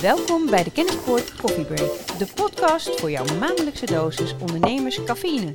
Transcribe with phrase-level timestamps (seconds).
[0.00, 5.54] Welkom bij de Kennispoort Coffee Break, de podcast voor jouw maandelijkse dosis ondernemers cafeïne.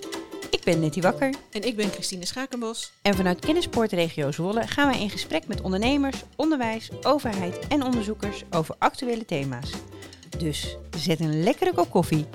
[0.50, 2.92] Ik ben Nettie Wakker En ik ben Christine Schakenbos.
[3.02, 8.44] en vanuit Kennispoort Regio Zwolle gaan wij in gesprek met ondernemers, onderwijs, overheid en onderzoekers
[8.52, 9.72] over actuele thema's.
[10.38, 12.26] Dus zet een lekkere kop koffie,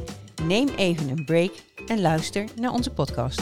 [0.43, 1.53] neem even een break
[1.87, 3.41] en luister naar onze podcast.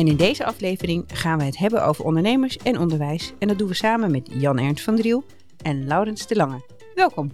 [0.00, 3.32] En in deze aflevering gaan we het hebben over ondernemers en onderwijs.
[3.38, 5.24] En dat doen we samen met Jan Ernst van Driel
[5.62, 6.62] en Laurens de Lange.
[6.94, 7.32] Welkom.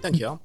[0.00, 0.40] Dankjewel.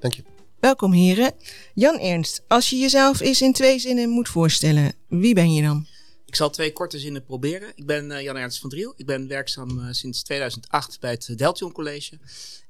[0.00, 0.22] Dank je.
[0.60, 1.32] Welkom heren.
[1.74, 5.86] Jan Ernst, als je jezelf eens in twee zinnen moet voorstellen, wie ben je dan?
[6.26, 7.72] Ik zal twee korte zinnen proberen.
[7.74, 8.94] Ik ben eh, Jan Ernst van Driel.
[8.96, 12.18] Ik ben werkzaam eh, sinds 2008 bij het Deltion College.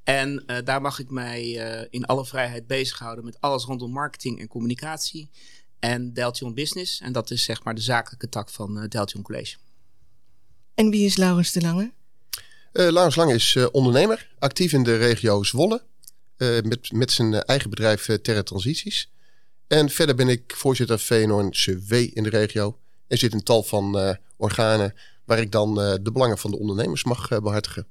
[0.09, 4.41] En eh, daar mag ik mij eh, in alle vrijheid bezighouden met alles rondom marketing
[4.41, 5.31] en communicatie.
[5.79, 7.01] En Deltion Business.
[7.01, 9.57] En dat is zeg maar de zakelijke tak van uh, Deltion College.
[10.75, 11.93] En wie is Laurens de Lange?
[12.73, 15.83] Uh, Laurens Lang is uh, ondernemer, actief in de regio Zwolle.
[16.37, 19.11] Uh, met, met zijn eigen bedrijf Terra Transities.
[19.67, 22.79] En verder ben ik voorzitter VNONCW in de regio.
[23.07, 24.95] En zit in tal van organen
[25.25, 27.87] waar ik dan de belangen van de ondernemers mag behartigen.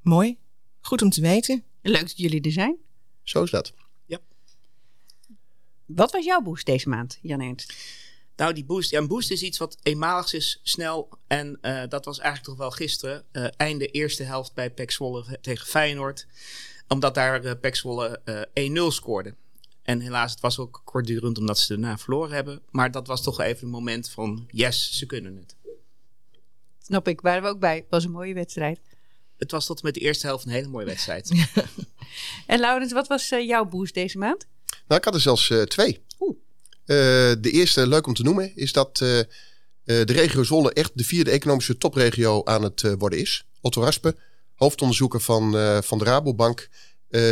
[0.00, 0.38] Mooi.
[0.80, 1.64] Goed om te weten.
[1.82, 2.76] Leuk dat jullie er zijn.
[3.22, 3.72] Zo is dat.
[5.94, 7.74] Wat was jouw boost deze maand, Jan Ernst?
[8.36, 8.90] Nou, die boost.
[8.90, 11.08] Ja, een boost is iets wat eenmaligs is, snel.
[11.26, 13.24] En uh, dat was eigenlijk toch wel gisteren.
[13.32, 16.26] Uh, einde eerste helft bij Pek Zwolle tegen Feyenoord.
[16.88, 18.20] Omdat daar uh, Pek Zwolle
[18.90, 19.34] 1-0 scoorde.
[19.82, 22.62] En helaas, het was ook kortdurend omdat ze daarna verloren hebben.
[22.70, 25.56] Maar dat was toch even een moment van yes, ze kunnen het.
[26.78, 27.76] Snap ik, waren we ook bij.
[27.76, 28.80] Het was een mooie wedstrijd.
[29.36, 31.30] Het was tot met de eerste helft een hele mooie wedstrijd.
[32.46, 34.46] en Laurens, wat was jouw boost deze maand?
[34.92, 36.04] Nou, ik had er zelfs twee.
[36.20, 36.36] Oeh.
[36.86, 36.96] Uh,
[37.40, 39.08] de eerste, leuk om te noemen, is dat uh,
[39.84, 43.44] de regio Zwolle echt de vierde economische topregio aan het worden is.
[43.60, 44.16] Otto Raspe,
[44.54, 45.52] hoofdonderzoeker van,
[45.82, 46.68] van de Rabobank,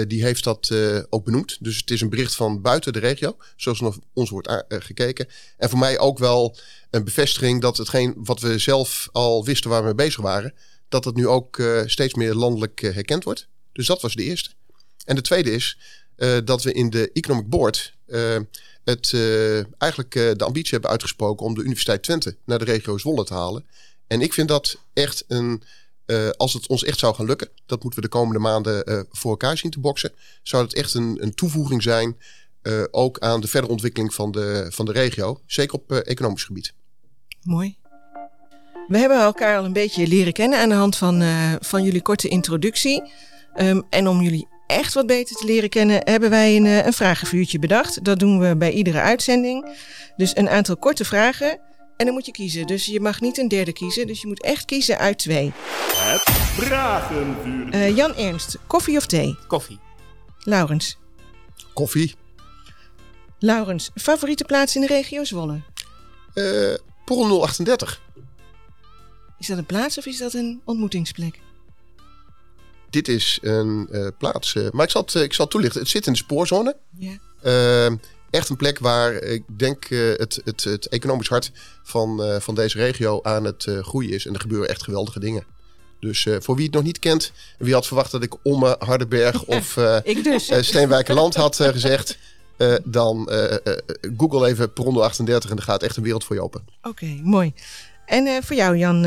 [0.07, 0.73] die heeft dat
[1.09, 1.57] ook benoemd.
[1.61, 5.29] Dus het is een bericht van buiten de regio, zoals naar ons wordt gekeken.
[5.57, 6.57] En voor mij ook wel
[6.91, 10.55] een bevestiging dat hetgeen wat we zelf al wisten waar we mee bezig waren,
[10.89, 13.49] dat het nu ook steeds meer landelijk herkend wordt.
[13.73, 14.51] Dus dat was de eerste.
[15.05, 15.79] En de tweede is
[16.45, 17.95] dat we in de Economic Board
[18.85, 23.25] het uh, eigenlijk de ambitie hebben uitgesproken om de Universiteit Twente naar de regio Zwolle
[23.25, 23.67] te halen.
[24.07, 25.63] En ik vind dat echt een,
[26.37, 29.59] als het ons echt zou gaan lukken, dat moeten we de komende maanden voor elkaar
[29.59, 32.17] zien te boksen, zou het echt een, een toevoeging zijn,
[32.91, 36.73] ook aan de verdere ontwikkeling van de, van de regio, zeker op economisch gebied.
[37.43, 37.79] Mooi.
[38.89, 41.23] We hebben elkaar al een beetje leren kennen aan de hand van,
[41.61, 43.13] van jullie korte introductie.
[43.57, 47.59] Um, en om jullie echt wat beter te leren kennen, hebben wij een, een vragenvuurtje
[47.59, 48.05] bedacht.
[48.05, 49.77] Dat doen we bij iedere uitzending.
[50.17, 51.61] Dus een aantal korte vragen.
[51.97, 52.67] En dan moet je kiezen.
[52.67, 54.07] Dus je mag niet een derde kiezen.
[54.07, 55.53] Dus je moet echt kiezen uit twee.
[55.95, 56.23] Het
[56.65, 57.79] vragenvuurtje.
[57.79, 59.39] Uh, Jan Ernst, koffie of thee?
[59.47, 59.79] Koffie.
[60.39, 60.99] Laurens.
[61.75, 62.15] Koffie.
[63.39, 65.61] Laurens, favoriete plaats in de regio Zwolle?
[66.35, 68.01] Uh, Porrel 038.
[69.39, 71.41] Is dat een plaats of is dat een ontmoetingsplek?
[72.91, 74.55] Dit is een uh, plaats.
[74.55, 75.81] Uh, maar ik zal, het, uh, ik zal het toelichten.
[75.81, 76.77] Het zit in de spoorzone.
[76.99, 77.99] Ja.
[78.31, 81.53] Echt een plek waar ik denk het, het, het economisch hart
[81.83, 84.27] van, van deze regio aan het groeien is.
[84.27, 85.45] En er gebeuren echt geweldige dingen.
[86.01, 89.77] Dus voor wie het nog niet kent, wie had verwacht dat ik Omme, Hardenberg of
[90.03, 90.53] ik dus.
[90.61, 92.19] Steenwijkerland had gezegd.
[92.85, 93.31] dan
[94.17, 96.65] google even Perondo 38 en er gaat echt een wereld voor je open.
[96.79, 97.53] Oké, okay, mooi.
[98.07, 99.07] En voor jou, Jan,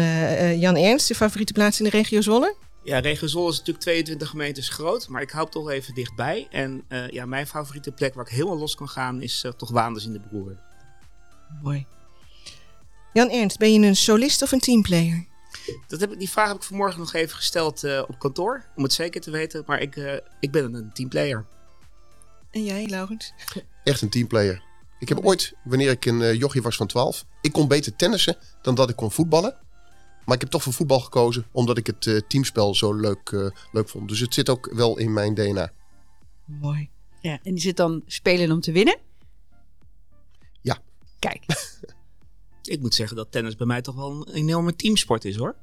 [0.59, 2.55] Jan Ernst, de favoriete plaats in de regio Zwolle?
[2.83, 6.47] Ja, regio Zwolle is natuurlijk 22 gemeentes groot, maar ik hou toch even dichtbij.
[6.49, 9.69] En uh, ja, mijn favoriete plek waar ik helemaal los kan gaan is uh, toch
[9.69, 10.57] Waanders in de Broer.
[11.61, 11.85] Mooi.
[13.13, 15.25] Jan Ernst, ben je een solist of een teamplayer?
[15.87, 18.83] Dat heb ik, die vraag heb ik vanmorgen nog even gesteld uh, op kantoor, om
[18.83, 19.63] het zeker te weten.
[19.65, 21.45] Maar ik, ik ben een teamplayer.
[22.51, 23.33] En jij, Laurens?
[23.83, 24.63] Echt een teamplayer.
[24.99, 28.75] Ik heb ooit, wanneer ik een jochie was van 12, ik kon beter tennissen dan
[28.75, 29.62] dat ik kon voetballen.
[30.25, 33.49] Maar ik heb toch voor voetbal gekozen, omdat ik het uh, teamspel zo leuk, uh,
[33.71, 34.09] leuk vond.
[34.09, 35.71] Dus het zit ook wel in mijn DNA.
[36.45, 36.89] Mooi.
[37.21, 38.97] Ja, en die zit dan spelen om te winnen?
[40.61, 40.79] Ja.
[41.19, 41.45] Kijk.
[42.63, 45.55] ik moet zeggen dat tennis bij mij toch wel een enorme teamsport is hoor.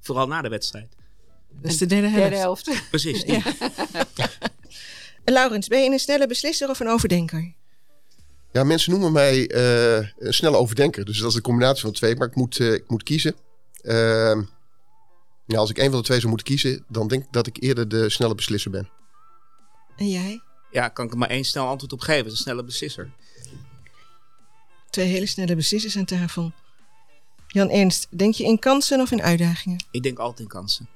[0.00, 0.96] Vooral na de wedstrijd.
[1.48, 2.20] Dat is de derde helft.
[2.20, 2.88] Derde helft.
[2.90, 3.22] Precies.
[3.22, 3.42] Ja.
[5.24, 7.54] Laurens, ben je een snelle beslisser of een overdenker?
[8.52, 11.04] Ja, mensen noemen mij uh, een snelle overdenker.
[11.04, 12.16] Dus dat is een combinatie van twee.
[12.16, 13.34] Maar ik moet, uh, ik moet kiezen.
[13.82, 14.42] Uh,
[15.46, 17.62] ja, als ik een van de twee zou moeten kiezen, dan denk ik dat ik
[17.62, 18.88] eerder de snelle beslisser ben.
[19.96, 20.42] En jij?
[20.70, 22.30] Ja, kan ik er maar één snel antwoord op geven.
[22.30, 23.10] Een snelle beslisser.
[24.90, 26.52] Twee hele snelle beslissers aan tafel.
[27.46, 29.84] Jan Ernst, denk je in kansen of in uitdagingen?
[29.90, 30.88] Ik denk altijd in kansen.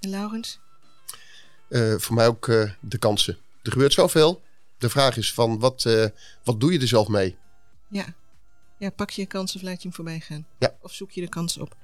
[0.00, 0.58] En Laurens?
[1.68, 3.38] Eh, voor mij ook eh, de kansen.
[3.62, 4.42] Er gebeurt zoveel.
[4.78, 6.06] De vraag is van, wat, eh,
[6.44, 7.36] wat doe je er zelf mee?
[7.88, 8.14] Ja.
[8.78, 10.46] Ja, pak je je kans of laat je hem voorbij gaan?
[10.58, 10.74] Ja.
[10.80, 11.76] Of zoek je de kans op?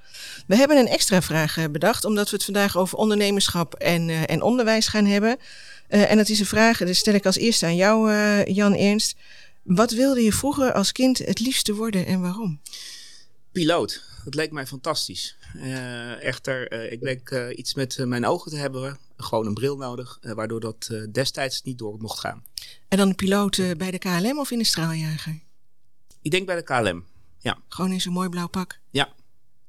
[0.47, 4.29] We hebben een extra vraag eh, bedacht, omdat we het vandaag over ondernemerschap en, eh,
[4.29, 5.37] en onderwijs gaan hebben.
[5.87, 8.75] Eh, en dat is een vraag, dat stel ik als eerste aan jou, eh, Jan
[8.75, 9.15] Ernst.
[9.63, 12.61] Wat wilde je vroeger als kind het liefste worden en waarom?
[13.51, 14.03] Piloot.
[14.23, 15.35] Dat leek mij fantastisch.
[15.55, 18.99] Eh, echter, eh, ik bleek eh, iets met mijn ogen te hebben.
[19.17, 22.43] Gewoon een bril nodig, waardoor dat eh, destijds niet door mocht gaan.
[22.87, 25.39] En dan de piloot bij de KLM of in de straaljager?
[26.21, 27.05] Ik denk bij de KLM.
[27.67, 28.79] Gewoon in zo'n mooi blauw pak.
[28.89, 29.13] Ja.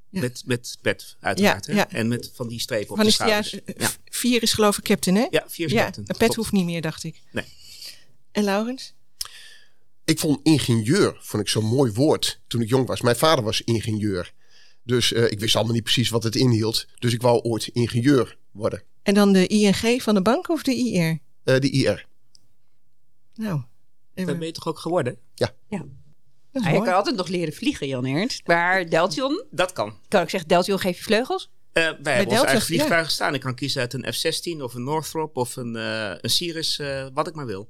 [0.09, 0.19] Ja.
[0.21, 1.65] Met, met pet, uiteraard.
[1.65, 1.77] Ja, hè?
[1.79, 1.89] ja.
[1.89, 3.77] En met van die strepen op Van de is ja, schouders.
[3.77, 5.27] Ja, vier is geloof ik captain, hè?
[5.29, 5.99] ja vier Ja, captain.
[5.99, 6.35] een pet Klopt.
[6.35, 7.21] hoeft niet meer, dacht ik.
[7.31, 7.45] Nee.
[8.31, 8.93] En Laurens?
[10.05, 13.01] Ik vond ingenieur vond ik zo'n mooi woord toen ik jong was.
[13.01, 14.33] Mijn vader was ingenieur.
[14.83, 16.87] Dus eh, ik wist allemaal niet precies wat het inhield.
[16.99, 18.83] Dus ik wou ooit ingenieur worden.
[19.03, 21.19] En dan de ING van de bank of de IR?
[21.43, 22.05] Eh de IR.
[23.35, 23.61] Nou,
[24.13, 25.17] Dat ben je toch ook geworden?
[25.35, 25.77] dat is
[26.53, 28.47] Ah, je kan altijd nog leren vliegen, Jan Ernst.
[28.47, 29.97] Maar Deltion, Dat kan.
[30.07, 31.49] kan ik zeggen, Deltion geef je vleugels?
[31.73, 32.65] Eh, wij hebben Delta, onze eigen ja.
[32.65, 33.33] vliegtuigen staan.
[33.33, 37.07] Ik kan kiezen uit een F-16 of een Northrop of een, eh, een Cirrus, eh,
[37.13, 37.69] wat ik maar wil.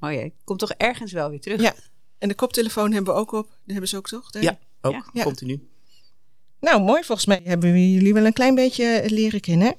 [0.00, 1.60] Oh jee, komt toch ergens wel weer terug.
[1.60, 1.74] Ja.
[2.18, 3.46] En de koptelefoon hebben we ook op.
[3.48, 4.30] Die hebben ze ook toch?
[4.30, 4.42] Daar?
[4.42, 4.92] Ja, ook.
[4.92, 5.04] Ja.
[5.12, 5.22] Ja.
[5.22, 5.68] Continu.
[6.60, 7.02] Nou, mooi.
[7.04, 9.74] Volgens mij hebben we jullie wel een klein beetje leren kennen.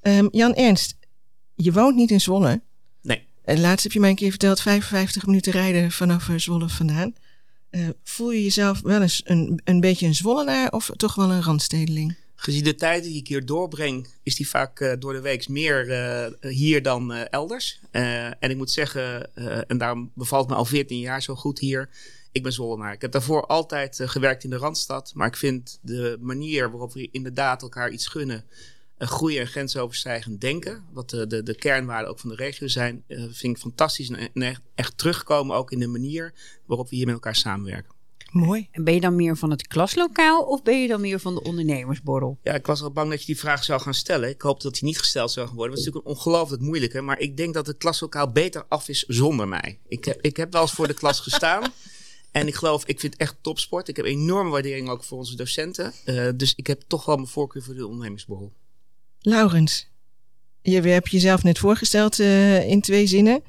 [0.00, 0.96] Ehm, Jan Ernst,
[1.54, 2.60] je woont niet in Zwolle.
[3.02, 3.26] Nee.
[3.44, 7.14] En laatst heb je mij een keer verteld, 55 minuten rijden vanaf Zwolle vandaan.
[7.76, 11.42] Eh, voel je jezelf wel eens een, een beetje een Zwollenaar of toch wel een
[11.42, 12.16] randstedeling?
[12.34, 15.90] Gezien de tijd die ik hier doorbreng, is die vaak eh, door de week meer
[15.90, 17.80] eh, hier dan elders.
[17.90, 19.34] En ik moet zeggen,
[19.68, 21.88] en daarom bevalt me al 14 jaar zo goed hier.
[22.32, 22.92] Ik ben Zwollenaar.
[22.92, 25.12] Ik heb daarvoor altijd gewerkt in de Randstad.
[25.14, 28.44] Maar ik vind de manier waarop we inderdaad elkaar iets gunnen,
[28.98, 33.04] eh, groeien en grensoverstijgend denken, wat de, de, de kernwaarden ook van de regio zijn,
[33.06, 34.08] eh, vind ik fantastisch.
[34.10, 36.34] En, en echt, echt terugkomen ook in de manier
[36.66, 37.94] waarop we hier met elkaar samenwerken.
[38.30, 38.68] Mooi.
[38.70, 41.42] En ben je dan meer van het klaslokaal of ben je dan meer van de
[41.42, 42.38] ondernemersborrel?
[42.42, 44.28] Ja, ik was al bang dat je die vraag zou gaan stellen.
[44.28, 45.76] Ik hoop dat die niet gesteld zou gaan worden.
[45.76, 47.00] Het is natuurlijk een ongelooflijk moeilijke.
[47.00, 49.78] Maar ik denk dat het klaslokaal beter af is zonder mij.
[49.88, 51.62] Ik heb, ik heb wel eens voor de klas gestaan.
[52.32, 53.88] En ik geloof, ik vind het echt topsport.
[53.88, 55.92] Ik heb enorme waardering ook voor onze docenten.
[56.04, 58.52] Eh, dus ik heb toch wel mijn voorkeur voor de ondernemersborrel.
[59.26, 59.88] Laurens,
[60.62, 63.42] je hebt jezelf net voorgesteld eh, in twee zinnen.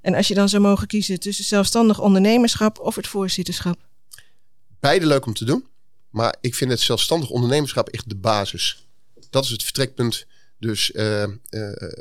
[0.00, 3.78] En als je dan zou mogen kiezen tussen zelfstandig ondernemerschap of het voorzitterschap?
[4.80, 5.66] Beide leuk om te doen.
[6.10, 8.86] Maar ik vind het zelfstandig ondernemerschap echt de basis.
[9.30, 10.26] Dat is het vertrekpunt.
[10.58, 11.30] Dus eh, eh,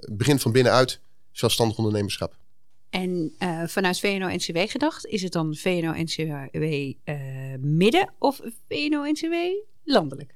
[0.09, 0.99] begin van binnenuit
[1.31, 2.35] zelfstandig ondernemerschap.
[2.89, 6.63] En eh, vanuit VNO-NCW gedacht, is het dan VNO-NCW
[7.03, 7.15] eh,
[7.59, 9.33] midden of VNO-NCW
[9.83, 10.35] landelijk?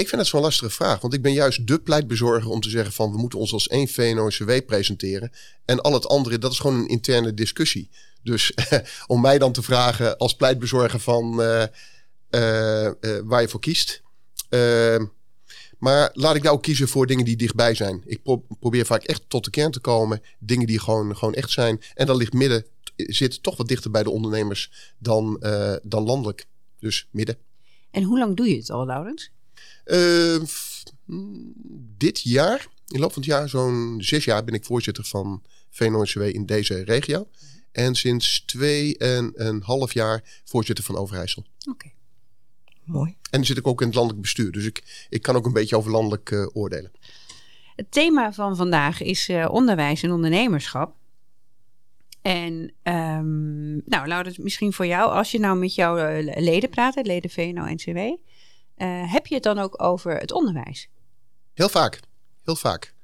[0.00, 2.92] Ik vind het zo'n lastige vraag, want ik ben juist de pleitbezorger om te zeggen
[2.92, 5.32] van we moeten ons als één VNO-NCW presenteren.
[5.64, 7.90] En al het andere, dat is gewoon een interne discussie.
[8.22, 8.52] Dus
[9.06, 11.62] om mij dan te vragen als pleitbezorger van eh,
[12.30, 12.92] eh, eh,
[13.24, 14.02] waar je voor kiest.
[14.48, 15.02] Eh,
[15.78, 18.02] maar laat ik nou ook kiezen voor dingen die dichtbij zijn.
[18.06, 20.22] Ik pro- probeer vaak echt tot de kern te komen.
[20.38, 21.80] Dingen die gewoon, gewoon echt zijn.
[21.94, 22.64] En dan ligt midden,
[22.96, 25.42] zit toch wat dichter bij de ondernemers dan,
[25.82, 26.46] dan landelijk.
[26.78, 27.36] Dus midden.
[27.90, 29.30] En hoe lang doe je het al, Laurens?
[29.84, 31.52] Eh, f- mm,
[31.96, 35.42] dit jaar, in de loop van het jaar, zo'n zes jaar, ben ik voorzitter van
[35.70, 37.28] VNO-NCW in deze regio.
[37.72, 41.44] En sinds twee en een half jaar voorzitter van Overijssel.
[41.70, 41.90] Oké.
[42.84, 43.10] Mooi.
[43.10, 44.52] En dan zit ik ook in het landelijk bestuur.
[44.52, 46.92] Dus ik, ik kan ook een beetje over landelijk eh, oordelen.
[47.76, 50.94] Het thema van vandaag is eh, onderwijs en ondernemerschap.
[52.22, 57.06] En ehm, nou, Laurens, misschien voor jou, als je nou met jouw eh, leden praat,
[57.06, 57.98] leden VNO-NCW,
[58.80, 60.88] eh, heb je het dan ook over het onderwijs?
[61.54, 62.00] Heel vaak.
[62.44, 62.94] Heel vaak.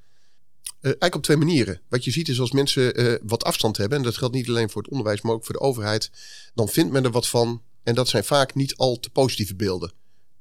[0.63, 1.81] Eh, eigenlijk op twee manieren.
[1.89, 4.69] Wat je ziet is als mensen eh, wat afstand hebben, en dat geldt niet alleen
[4.69, 6.11] voor het onderwijs, maar ook voor de overheid,
[6.53, 7.61] dan vindt men er wat van.
[7.83, 9.91] En dat zijn vaak niet al te positieve beelden.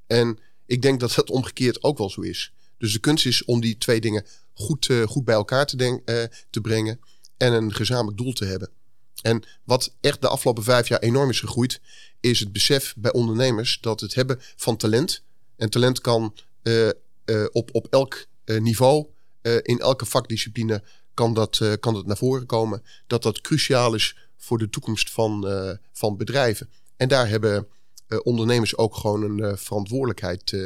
[0.06, 2.52] En ik denk dat dat omgekeerd ook wel zo is.
[2.78, 7.00] Dus de kunst is om die twee dingen goed, goed bij elkaar te, te brengen
[7.36, 8.70] en een gezamenlijk doel te hebben.
[9.22, 11.80] En wat echt de afgelopen vijf jaar enorm is gegroeid,
[12.20, 15.24] is het besef bij ondernemers dat het hebben van talent.
[15.56, 16.94] En talent kan eh, eh,
[17.52, 19.06] op, op elk eh, niveau,
[19.62, 20.82] in elke vakdiscipline,
[21.14, 22.82] kan dat, kan dat naar voren komen.
[23.06, 25.46] Dat dat cruciaal is voor de toekomst van,
[25.92, 26.70] van bedrijven.
[26.96, 27.66] En daar hebben
[28.22, 30.56] ondernemers ook gewoon een verantwoordelijkheid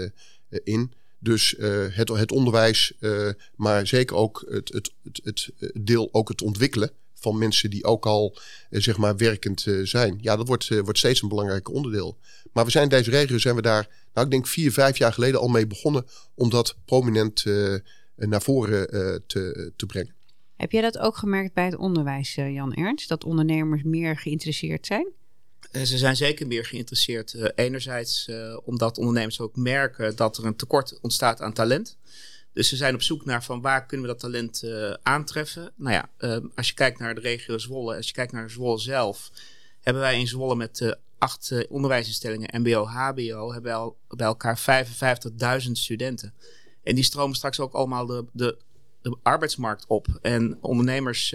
[0.49, 0.93] in.
[1.19, 1.55] Dus
[1.93, 2.93] het, het onderwijs,
[3.57, 4.93] maar zeker ook het, het,
[5.23, 8.39] het, het deel ook het ontwikkelen van mensen die ook al
[8.71, 10.19] eh, zeg maar werkend eh, zijn.
[10.21, 12.19] Ja, dat wordt, eh, wordt steeds een belangrijk onderdeel.
[12.53, 15.13] Maar we zijn in deze regio zijn we daar, nou ik denk vier, vijf jaar
[15.13, 17.45] geleden al mee begonnen om dat prominent
[18.17, 18.87] naar voren
[19.27, 20.15] te, te brengen.
[20.57, 23.09] Heb jij dat ook gemerkt bij het onderwijs, Jan Ernst?
[23.09, 25.07] Dat ondernemers meer geïnteresseerd zijn?
[25.73, 27.53] Ze zijn zeker meer geïnteresseerd.
[27.55, 28.31] enerzijds
[28.65, 31.99] omdat ondernemers ook merken dat er een tekort ontstaat aan talent.
[32.53, 35.73] Dus ze zijn op zoek naar van waar kunnen we dat talent uh, aantreffen.
[35.77, 38.79] Nou ja, uh, als je kijkt naar de regio Zwolle, als je kijkt naar Zwolle
[38.79, 39.31] zelf,
[39.81, 44.87] hebben wij in Zwolle met uh, acht onderwijsinstellingen, MBO, HBO, hebben wij al bij elkaar
[45.67, 46.35] 55.000 studenten.
[46.83, 48.57] En die stromen straks ook allemaal de, de,
[49.03, 50.07] de arbeidsmarkt op.
[50.23, 51.35] En ondernemers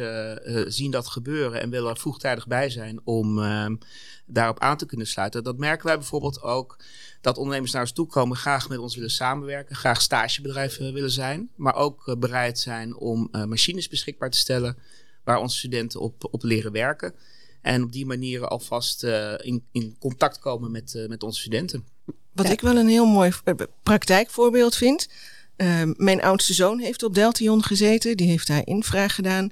[0.68, 3.76] zien dat gebeuren en willen er vroegtijdig bij zijn om ehm,
[4.26, 5.44] daarop aan te kunnen sluiten.
[5.44, 6.78] Dat merken wij bijvoorbeeld ook
[7.22, 11.50] dat ondernemers naar ons toe komen, graag met ons willen samenwerken, graag stagebedrijven willen zijn,
[11.56, 14.78] maar ook eh, bereid zijn om machines beschikbaar te stellen
[15.24, 17.14] waar onze studenten op, op leren werken.
[17.62, 19.04] En op die manier alvast
[19.38, 21.86] in, in contact komen met, met onze studenten.
[22.36, 23.32] Wat ik wel een heel mooi
[23.84, 25.08] praktijkvoorbeeld vind.
[25.98, 28.18] Mijn oudste zoon heeft op Deltion gezeten.
[28.18, 29.50] Die heeft daar infra gedaan.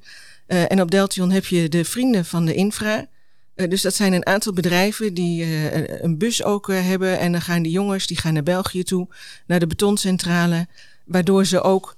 [0.48, 3.07] en op Deltion heb je de vrienden van de infra.
[3.55, 7.19] Uh, dus dat zijn een aantal bedrijven die uh, een bus ook hebben.
[7.19, 9.07] En dan gaan die jongens die gaan naar België toe,
[9.45, 10.67] naar de betoncentrale.
[11.05, 11.95] Waardoor ze ook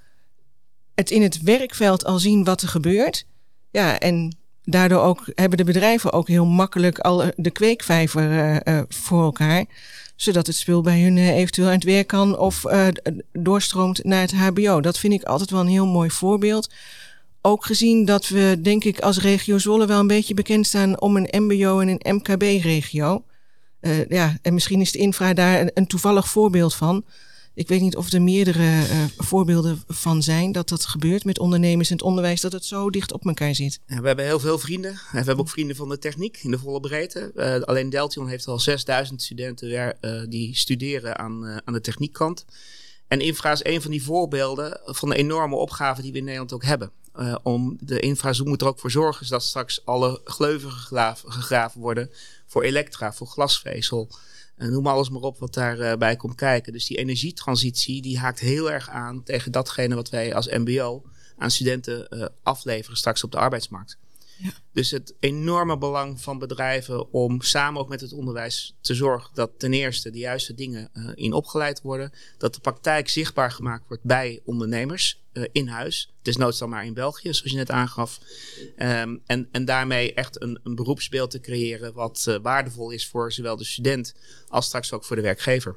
[0.95, 3.25] het in het werkveld al zien wat er gebeurt.
[3.71, 9.65] Ja, en daardoor ook hebben de bedrijven ook heel makkelijk al de kweekvijver voor elkaar.
[10.15, 12.63] Zodat het spul bij hun eventueel aan het werk kan of
[13.31, 14.81] doorstroomt naar het HBO.
[14.81, 16.69] Dat vind ik altijd wel een heel mooi voorbeeld
[17.45, 21.17] ook gezien dat we, denk ik, als regio Zwolle wel een beetje bekend staan om
[21.17, 23.23] een MBO en een MKB-regio.
[23.79, 27.03] Eh, ja, en misschien is de infra daar een, toevallig voorbeeld van.
[27.55, 31.89] Ik weet niet of er meerdere uh, voorbeelden van zijn dat dat gebeurt met ondernemers
[31.89, 33.79] in het onderwijs, dat het zo dicht op elkaar zit.
[33.85, 34.91] We hebben heel veel vrienden.
[34.91, 37.31] En we hebben ook vrienden van de techniek in de volle breedte.
[37.35, 39.97] Uh, alleen Deltion heeft al 6000 studenten
[40.29, 42.45] die studeren aan, aan de techniekkant.
[43.07, 46.53] En infra is een van die voorbeelden van de enorme opgave die we in Nederland
[46.53, 46.91] ook hebben.
[47.43, 52.09] Om de infrazoom moet er ook voor zorgen dat straks alle gleuven gegraven worden
[52.45, 54.09] voor elektra, voor glasvezel.
[54.57, 56.73] Uh, noem alles maar op wat daarbij uh, bij komt kijken.
[56.73, 61.03] Dus die energietransitie die haakt heel erg aan tegen datgene wat wij als MBO
[61.37, 63.97] aan studenten uh, afleveren straks op de arbeidsmarkt.
[64.37, 64.51] Ja.
[64.71, 69.51] Dus het enorme belang van bedrijven om samen ook met het onderwijs te zorgen dat
[69.57, 72.11] ten eerste de juiste dingen uh, in opgeleid worden.
[72.37, 76.13] Dat de praktijk zichtbaar gemaakt wordt bij ondernemers in huis.
[76.21, 78.19] Desnoods dan maar in België, zoals je net aangaf.
[78.77, 83.31] Um, en, en daarmee echt een, een beroepsbeeld te creëren wat uh, waardevol is voor
[83.31, 84.15] zowel de student
[84.47, 85.75] als straks ook voor de werkgever.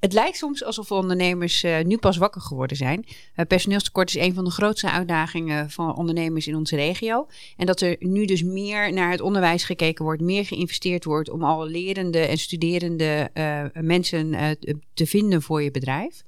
[0.00, 3.06] Het lijkt soms alsof ondernemers uh, nu pas wakker geworden zijn.
[3.06, 7.28] Uh, personeelstekort is een van de grootste uitdagingen van ondernemers in onze regio.
[7.56, 11.44] En dat er nu dus meer naar het onderwijs gekeken wordt, meer geïnvesteerd wordt om
[11.44, 13.30] al lerende en studerende
[13.72, 14.56] mensen
[14.94, 16.22] te vinden voor je bedrijf.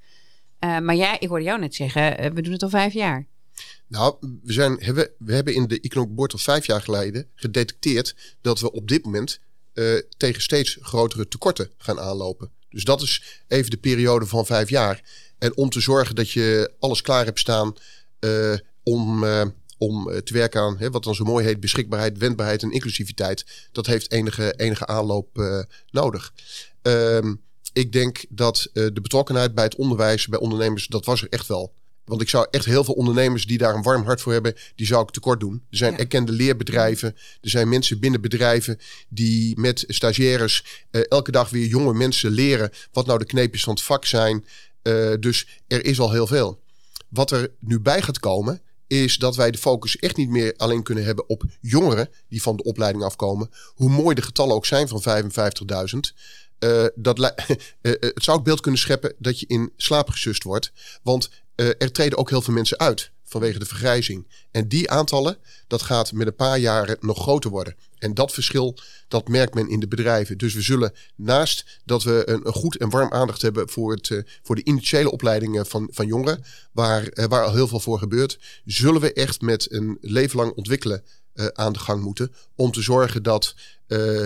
[0.60, 3.26] Maar ja, ik hoorde jou net zeggen, we doen het al vijf jaar.
[3.86, 8.16] Nou, we, zijn, hebben, we hebben in de Economic Board al vijf jaar geleden gedetecteerd
[8.40, 9.40] dat we op dit moment
[10.16, 12.50] tegen steeds grotere tekorten gaan aanlopen.
[12.68, 15.02] Dus dat is even de periode van vijf jaar.
[15.38, 17.74] En om te zorgen dat je alles klaar hebt staan
[18.82, 19.24] om,
[19.78, 23.68] om te werken aan hè, wat dan zo mooi heet beschikbaarheid, wendbaarheid en inclusiviteit.
[23.72, 26.32] Dat heeft enige, enige aanloop nodig.
[26.82, 27.34] Ehm,
[27.72, 31.72] ik denk dat de betrokkenheid bij het onderwijs, bij ondernemers, dat was er echt wel.
[32.10, 34.86] Want ik zou echt heel veel ondernemers die daar een warm hart voor hebben, die
[34.86, 35.62] zou ik tekort doen.
[35.70, 37.16] Er zijn erkende leerbedrijven.
[37.40, 42.70] Er zijn mensen binnen bedrijven die met stagiaires uh, elke dag weer jonge mensen leren
[42.92, 44.44] wat nou de kneepjes van het vak zijn.
[44.82, 46.60] Uh, dus er is al heel veel.
[47.08, 50.82] Wat er nu bij gaat komen, is dat wij de focus echt niet meer alleen
[50.82, 53.50] kunnen hebben op jongeren die van de opleiding afkomen.
[53.74, 55.98] Hoe mooi de getallen ook zijn van 55.000.
[56.60, 57.28] Uh, dat uh,
[58.00, 60.72] het zou ook beeld kunnen scheppen dat je in slaap gesust wordt.
[61.02, 64.26] Want er treden ook heel veel mensen uit vanwege de vergrijzing.
[64.50, 67.76] En die aantallen, dat gaat met een paar jaren nog groter worden.
[67.98, 70.38] En dat verschil, dat merkt men in de bedrijven.
[70.38, 74.54] Dus we zullen naast dat we een, goed en warm aandacht hebben voor, het, voor
[74.54, 79.12] de initiële opleidingen van, van jongeren, waar, waar al heel veel voor gebeurt, zullen we
[79.12, 81.04] echt met een leven lang ontwikkelen
[81.52, 82.32] aan de gang moeten.
[82.56, 83.54] Om te zorgen dat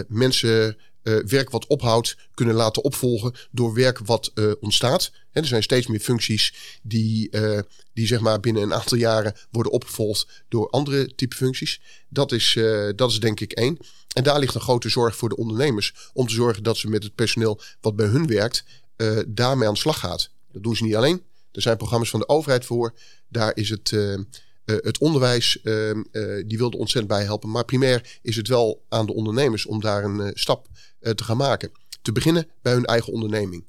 [0.08, 5.12] mensen uh, werk wat ophoudt kunnen laten opvolgen door werk wat uh, ontstaat.
[5.32, 7.58] Er zijn steeds meer functies die, uh,
[7.92, 11.80] die zeg maar binnen een aantal jaren worden opgevolgd door andere type functies.
[12.08, 12.58] Dat is,
[12.96, 13.78] dat is denk ik één.
[14.12, 17.02] En daar ligt een grote zorg voor de ondernemers om te zorgen dat ze met
[17.02, 18.64] het personeel wat bij hun werkt,
[19.26, 20.30] daarmee aan de slag gaat.
[20.52, 21.22] Dat doen ze niet alleen.
[21.52, 22.94] Er zijn programma's van de overheid voor.
[23.28, 23.92] Daar is het
[24.66, 25.94] uh, het onderwijs, uh, uh,
[26.46, 27.50] die wilde ontzettend bij helpen.
[27.50, 30.66] Maar primair is het wel aan de ondernemers om daar een stap
[31.00, 31.70] te gaan maken.
[32.02, 33.64] Te beginnen bij hun eigen onderneming.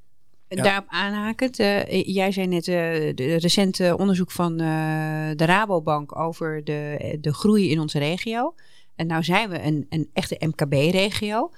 [0.48, 0.64] Ja.
[0.64, 2.75] Daarop aanhakend, eh, jij zei net uh,
[3.16, 8.56] de recente onderzoek van uh, de Rabobank over de, de groei in onze regio.
[8.96, 11.52] En nou zijn we een, een echte MKB-regio.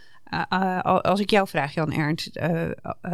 [0.49, 2.39] Uh, als ik jou vraag, Jan Ernst,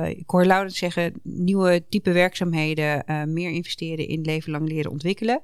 [0.07, 3.03] ik hoor Laurens zeggen nieuwe type werkzaamheden,
[3.33, 5.41] meer investeren in leven lang leren ontwikkelen.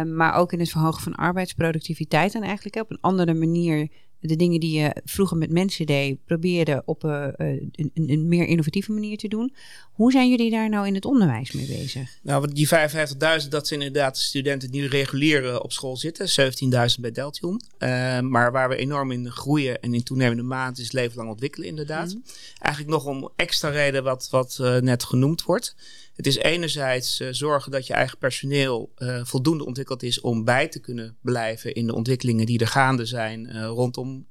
[0.00, 3.88] Maar ook in het verhogen van arbeidsproductiviteit en eigenlijk op een andere manier
[4.28, 8.92] de dingen die je vroeger met mensen deed, probeerde op uh, een, een, meer innovatieve
[8.92, 9.54] manier te doen.
[9.92, 12.18] Hoe zijn jullie daar nou in het onderwijs mee bezig?
[12.22, 16.52] Nou, die 55.000, dat zijn inderdaad de studenten die regulier op school zitten.
[16.94, 17.60] 17.000 bij Deltion.
[17.78, 21.68] Uh, maar waar we enorm in groeien en in toenemende maand is leven lang ontwikkelen
[21.68, 22.14] inderdaad.
[22.14, 22.22] Mm.
[22.58, 25.74] Eigenlijk nog om extra reden wat, wat net genoemd wordt.
[26.16, 30.68] Het is enerzijds uh, zorgen dat je eigen personeel uh, voldoende ontwikkeld is om bij
[30.68, 34.26] te kunnen blijven in de ontwikkelingen die er gaande zijn uh, rondom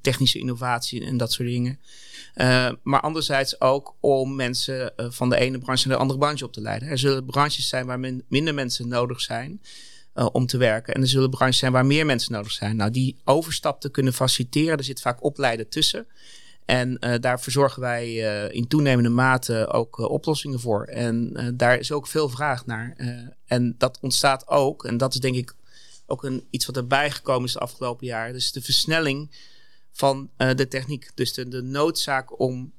[0.00, 1.78] technische innovatie en dat soort dingen.
[2.82, 6.60] maar anderzijds ook om mensen van de ene branche naar de andere branche op te
[6.60, 6.88] leiden.
[6.88, 9.60] Er zullen branches zijn waar minder mensen nodig zijn.
[10.32, 10.94] om te werken.
[10.94, 12.76] En er zullen branches zijn waar meer mensen nodig zijn.
[12.76, 16.06] Nou, die overstap te kunnen faciliteren, er zit vaak opleiden tussen.
[16.72, 20.84] En uh, daar verzorgen wij uh, in toenemende mate ook uh, oplossingen voor.
[20.84, 22.96] En daar is ook veel vraag naar.
[23.46, 25.54] en dat ontstaat ook, en dat is denk ik
[26.06, 28.32] ook een, iets wat erbij gekomen is de afgelopen jaren.
[28.32, 29.30] Dus de versnelling
[29.92, 31.10] van de techniek.
[31.14, 32.72] Dus de, noodzaak om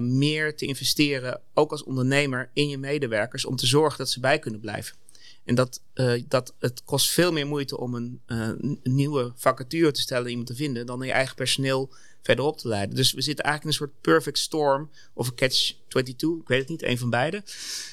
[0.00, 3.44] meer te investeren, ook als ondernemer, in je medewerkers.
[3.44, 4.96] Om te zorgen dat ze bij kunnen blijven.
[5.44, 5.82] En dat,
[6.28, 10.54] dat het kost veel meer moeite om een, een nieuwe vacature te stellen, iemand te
[10.54, 11.90] vinden, dan je eigen personeel
[12.22, 12.96] verderop te leiden.
[12.96, 16.60] Dus we zitten eigenlijk in een soort perfect storm of een catch 22, ik weet
[16.60, 17.42] het niet, een van beide.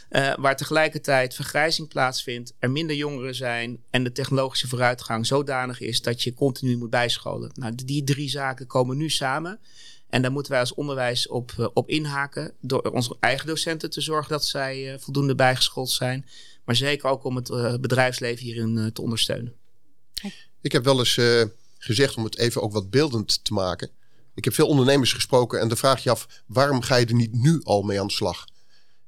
[0.10, 6.02] Uh, waar tegelijkertijd vergrijzing plaatsvindt, er minder jongeren zijn en de technologische vooruitgang zodanig is
[6.02, 7.52] dat je continu moet bijscholen.
[7.54, 9.60] Nou, die drie zaken komen nu samen.
[10.10, 12.54] En daar moeten wij als onderwijs op, uh, op inhaken.
[12.62, 16.26] Door onze eigen docenten te zorgen dat zij uh, voldoende bijgeschoold zijn.
[16.66, 19.54] Maar zeker ook om het bedrijfsleven hierin te ondersteunen.
[20.62, 21.20] Ik heb wel eens
[21.78, 23.90] gezegd om het even ook wat beeldend te maken.
[24.38, 27.34] Ik heb veel ondernemers gesproken en dan vraag je af, waarom ga je er niet
[27.34, 28.45] nu al mee aan de slag?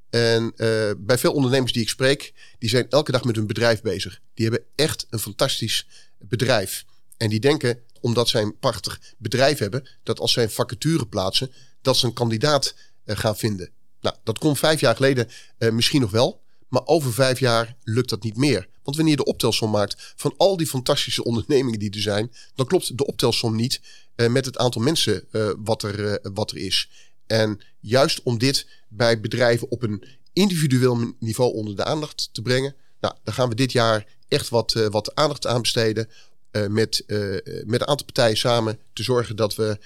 [0.09, 3.81] En uh, bij veel ondernemers die ik spreek, die zijn elke dag met hun bedrijf
[3.81, 4.19] bezig.
[4.33, 5.87] Die hebben echt een fantastisch
[6.17, 6.85] bedrijf.
[7.17, 11.51] En die denken, omdat zij een prachtig bedrijf hebben, dat als zij een vacature plaatsen,
[11.81, 13.69] dat ze een kandidaat uh, gaan vinden.
[14.01, 16.41] Nou, dat kon vijf jaar geleden uh, misschien nog wel.
[16.69, 18.67] Maar over vijf jaar lukt dat niet meer.
[18.83, 22.65] Want wanneer je de optelsom maakt van al die fantastische ondernemingen die er zijn, dan
[22.65, 23.81] klopt de optelsom niet
[24.15, 26.89] uh, met het aantal mensen uh, wat, er, uh, wat er is.
[27.27, 30.03] En juist om dit bij bedrijven op een
[30.33, 34.73] individueel niveau onder de aandacht te brengen, nou, dan gaan we dit jaar echt wat,
[34.73, 36.09] wat aandacht aan besteden.
[36.51, 37.03] met,
[37.65, 39.77] met een aantal partijen samen te zorgen dat we,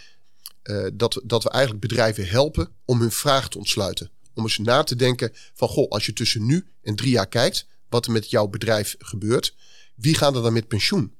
[0.93, 4.09] dat, dat we eigenlijk bedrijven helpen om hun vraag te ontsluiten.
[4.33, 7.67] Om eens na te denken van, goh, als je tussen nu en drie jaar kijkt,
[7.89, 9.55] wat er met jouw bedrijf gebeurt.
[9.95, 11.15] Wie gaat er dan met pensioen?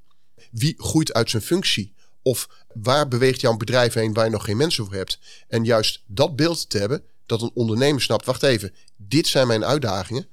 [0.50, 1.94] Wie groeit uit zijn functie?
[2.22, 5.18] Of waar beweegt jouw bedrijf heen waar je nog geen mensen voor hebt?
[5.48, 9.64] En juist dat beeld te hebben, dat een ondernemer snapt, wacht even, dit zijn mijn
[9.64, 10.26] uitdagingen.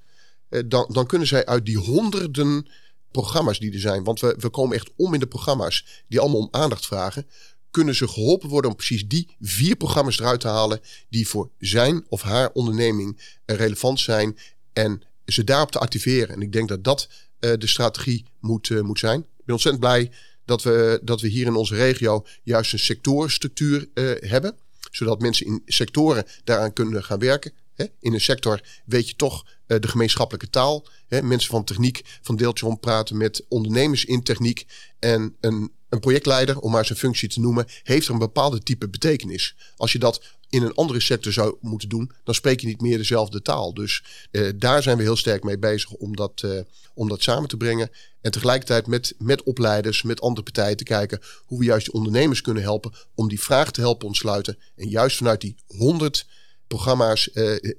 [0.49, 2.67] Eh, dan, dan kunnen zij uit die honderden
[3.11, 6.39] programma's die er zijn, want we, we komen echt om in de programma's die allemaal
[6.39, 7.27] om aandacht vragen,
[7.71, 12.05] kunnen ze geholpen worden om precies die vier programma's eruit te halen die voor zijn
[12.09, 14.37] of haar onderneming relevant zijn
[14.73, 16.35] en ze daarop te activeren.
[16.35, 19.19] En ik denk dat dat uh, de strategie moet, uh, moet zijn.
[19.19, 20.11] Ik ben ontzettend blij
[20.45, 24.55] dat we, dat we hier in onze regio juist een sectorenstructuur uh, hebben.
[24.91, 27.51] Zodat mensen in sectoren daaraan kunnen gaan werken.
[27.99, 30.87] In een sector weet je toch de gemeenschappelijke taal.
[31.09, 34.65] Mensen van techniek, van deeltje om praten met ondernemers in techniek.
[34.99, 39.55] En een, een projectleider, om maar zijn functie te noemen, heeft een bepaalde type betekenis.
[39.75, 42.97] Als je dat in een andere sector zou moeten doen, dan spreek je niet meer
[42.97, 43.73] dezelfde taal.
[43.73, 46.59] Dus uh, daar zijn we heel sterk mee bezig om dat, uh,
[46.93, 47.89] om dat samen te brengen.
[48.21, 52.63] En tegelijkertijd met, met opleiders, met andere partijen te kijken hoe we juist ondernemers kunnen
[52.63, 54.57] helpen om die vraag te helpen ontsluiten.
[54.75, 56.25] En juist vanuit die honderd
[56.67, 57.73] programma's uh,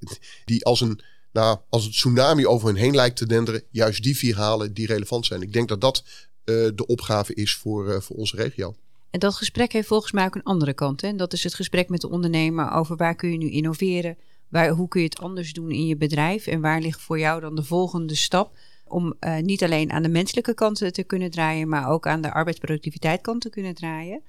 [0.44, 1.00] die als een,
[1.32, 4.86] nou, als een tsunami over hun heen lijkt te denderen, juist die vier halen die
[4.86, 5.42] relevant zijn.
[5.42, 6.04] Ik denk dat dat
[6.44, 8.74] de opgave is voor, voor onze regio.
[9.10, 11.00] En dat gesprek heeft volgens mij ook een andere kant.
[11.00, 11.14] Hè?
[11.14, 14.16] Dat is het gesprek met de ondernemer over waar kun je nu innoveren.
[14.48, 16.46] Waar, hoe kun je het anders doen in je bedrijf?
[16.46, 18.56] En waar ligt voor jou dan de volgende stap?
[18.86, 22.32] Om uh, niet alleen aan de menselijke kant te kunnen draaien, maar ook aan de
[22.32, 24.22] arbeidsproductiviteit kant te kunnen draaien.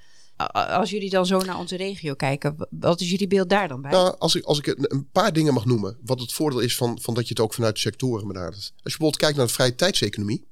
[0.53, 3.91] Als jullie dan zo naar onze regio kijken, wat is jullie beeld daar dan bij?
[3.91, 6.99] Nou, als ik, als ik een paar dingen mag noemen, wat het voordeel is van,
[7.01, 8.55] van dat je het ook vanuit de sectoren benadert.
[8.55, 10.47] Als je bijvoorbeeld kijkt naar de vrije tijdseconomie,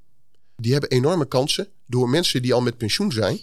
[0.62, 3.42] die hebben enorme kansen door mensen die al met pensioen zijn,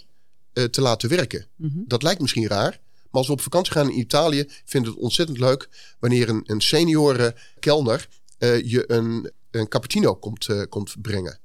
[0.53, 1.45] uh, te laten werken.
[1.55, 1.83] Mm -hmm.
[1.87, 2.79] Dat lijkt misschien raar,
[3.11, 6.61] als we op vakantie gaan in Italië, vinden we het ontzettend leuk wanneer een, een
[6.61, 11.39] senioren kelner eh, je een, een cappuccino komt, eh, komt brengen.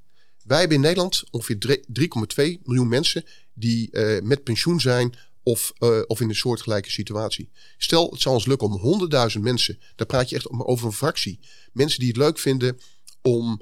[0.44, 5.72] Wij hebben in Nederland ongeveer 3,2 miljoen mensen die eh, met pensioen zijn of,
[6.06, 7.50] of in een soortgelijke situatie.
[7.78, 11.40] Stel, het zou ons lukken om 100.000 mensen, daar praat je echt over een fractie,
[11.72, 12.78] mensen die het leuk vinden
[13.22, 13.60] om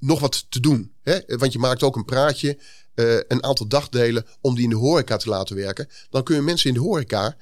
[0.00, 0.92] nog wat te doen.
[1.02, 1.20] Hè?
[1.26, 2.58] Want je maakt ook een praatje,
[3.28, 5.88] een aantal dagdelen om die in de horeca te laten werken.
[6.10, 7.36] Dan kun je mensen in de horeca,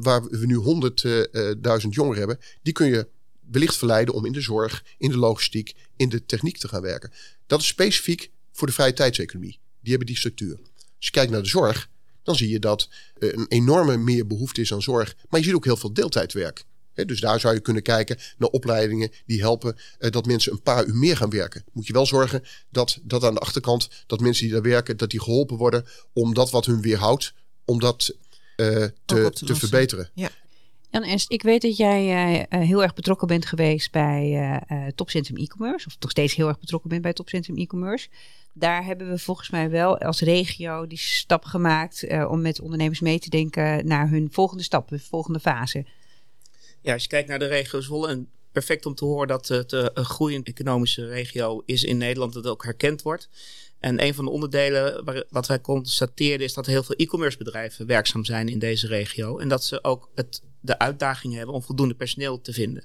[0.00, 0.56] waar we nu
[1.82, 3.08] 100.000 jongeren hebben, die kun je
[3.50, 7.12] wellicht verleiden om in de zorg, in de logistiek, in de techniek te gaan werken.
[7.46, 9.58] Dat is specifiek voor de vrije tijdseconomie.
[9.80, 10.58] Die hebben die structuur.
[10.96, 11.88] Als je kijkt naar de zorg,
[12.22, 15.16] dan zie je dat een enorme meer behoefte is aan zorg.
[15.28, 16.64] Maar je ziet ook heel veel deeltijdwerk.
[16.94, 20.84] Dus daar zou je kunnen kijken naar opleidingen die helpen uh, dat mensen een paar
[20.84, 21.64] uur meer gaan werken.
[21.72, 25.10] Moet je wel zorgen dat, dat aan de achterkant, dat mensen die daar werken, dat
[25.10, 28.14] die geholpen worden om dat wat hun weerhoudt, om dat
[28.56, 30.10] uh, te, te, te verbeteren.
[30.14, 30.28] Ja.
[30.90, 34.30] Jan Ernst, ik weet dat jij uh, heel erg betrokken bent geweest bij
[34.70, 35.86] uh, Topcentrum e-commerce.
[35.86, 38.08] Of nog steeds heel erg betrokken bent bij Topcentrum e-commerce.
[38.52, 43.18] Daar hebben we volgens mij wel als regio die stap gemaakt om met ondernemers mee
[43.18, 45.84] te denken naar hun volgende stap, hun volgende fase.
[46.82, 49.72] Ja, als je kijkt naar de regio Zwolle, en perfect om te horen dat het
[49.72, 53.28] een groeiende economische regio is in Nederland, dat ook herkend wordt.
[53.80, 57.86] En een van de onderdelen waar, wat wij constateerden is dat heel veel e-commerce bedrijven
[57.86, 59.38] werkzaam zijn in deze regio.
[59.38, 62.84] En dat ze ook het de uitdaging hebben om voldoende personeel te vinden.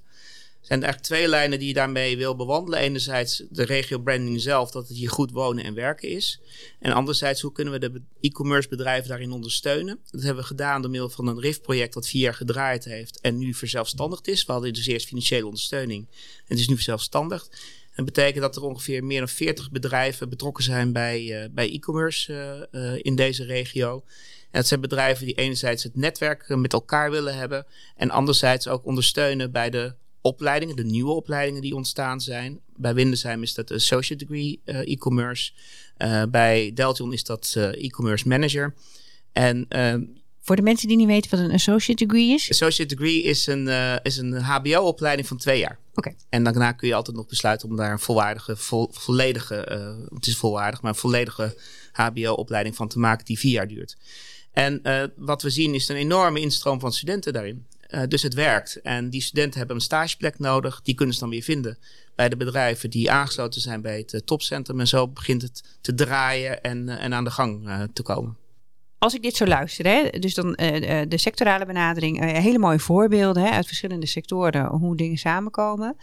[0.66, 2.80] Er zijn eigenlijk twee lijnen die je daarmee wil bewandelen.
[2.80, 6.40] Enerzijds de regio branding zelf, dat het hier goed wonen en werken is.
[6.80, 10.00] En anderzijds, hoe kunnen we de e-commerce bedrijven daarin ondersteunen?
[10.12, 13.38] Dat hebben we gedaan door middel van een RIF-project dat vier jaar gedraaid heeft en
[13.38, 14.46] nu verzelfstandigd is.
[14.46, 17.50] We hadden dus eerst financiële ondersteuning en het is nu verzelfstandigd.
[17.96, 22.68] Dat betekent dat er ongeveer meer dan 40 bedrijven betrokken zijn bij, uh, bij e-commerce
[22.74, 24.04] uh, uh, in deze regio.
[24.52, 27.66] En het zijn bedrijven die enerzijds het netwerk met elkaar willen hebben.
[27.96, 32.60] En anderzijds ook ondersteunen bij de opleidingen, de nieuwe opleidingen die ontstaan zijn.
[32.76, 35.52] Bij Windesheim is dat Associate Degree uh, E-commerce.
[35.98, 38.74] Uh, bij Deltion is dat uh, E-commerce Manager.
[39.32, 40.04] En ehm,
[40.42, 42.50] voor de mensen die niet weten wat een associate degree is?
[42.50, 43.68] Associate degree is een,
[44.04, 45.80] is een HBO-opleiding van twee jaar.
[45.90, 46.00] Oké.
[46.00, 46.16] Okay.
[46.30, 49.56] En daarna kun je altijd nog besluiten om daar een volwaardige, vol, volledige,
[50.14, 51.58] het is volwaardig, maar een volledige
[51.92, 53.98] HBO-opleiding van te maken die vier jaar duurt.
[54.52, 54.82] En
[55.16, 57.66] wat we zien is een enorme instroom van studenten daarin.
[57.96, 58.82] Uh, dus het werkt.
[58.82, 60.82] En die studenten hebben een stageplek nodig.
[60.82, 61.78] Die kunnen ze dan weer vinden
[62.16, 64.80] bij de bedrijven die aangesloten zijn bij het uh, topcentrum.
[64.80, 68.38] En zo begint het te draaien en, en aan de gang te komen.
[68.98, 70.52] Als ik dit zo luister, hè, dus dan
[71.08, 75.96] de sectorale benadering, hele mooie voorbeelden hè, uit verschillende sectoren, hoe dingen samenkomen.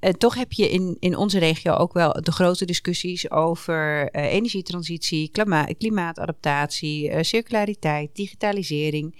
[0.00, 5.28] Uh, toch heb je in, in onze regio ook wel de grote discussies over energietransitie,
[5.28, 9.14] klima klimaatadaptatie, circulariteit, digitalisering.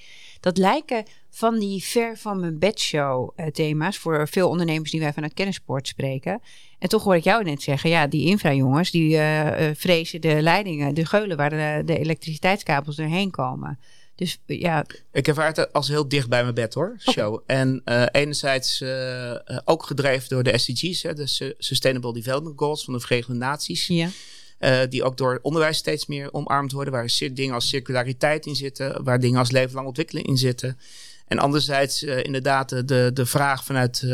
[0.44, 5.34] Dat lijken van die ver van mijn bedshow thema's voor veel ondernemers die wij vanuit
[5.34, 6.40] Kennisport spreken.
[6.78, 9.18] En toch hoor ik jou net zeggen, ja, die infrajongens die
[9.74, 13.78] vrezen de leidingen, de geulen waar de, de elektriciteitskabels doorheen komen.
[14.14, 14.84] Dus ja.
[15.12, 17.32] Ik ervaar het als heel dicht bij mijn bed hoor, show.
[17.32, 17.56] Okay.
[17.56, 22.94] En uh, enerzijds uh, ook gedreven door de SDG's, hè, de Sustainable Development Goals van
[22.94, 23.86] de Verenigde Naties.
[23.86, 24.08] Ja.
[24.60, 29.04] Uh, die ook door onderwijs steeds meer omarmd worden, waar dingen als circulariteit in zitten,
[29.04, 30.78] waar dingen als levenslang ontwikkeling in zitten.
[31.26, 34.06] En anderzijds inderdaad de, de vraag vanuit,